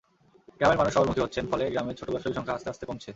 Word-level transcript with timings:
গ্রামের 0.57 0.79
মানুষ 0.79 0.91
শহরমুখী 0.93 1.21
হচ্ছেন, 1.23 1.43
ফলে 1.51 1.63
গ্রামে 1.73 1.93
ছোট 1.99 2.07
ব্যবসায়ীর 2.09 2.37
সংখ্যা 2.37 2.55
আস্তে 2.57 2.69
আস্তে 2.69 2.85
কমছে। 2.85 3.09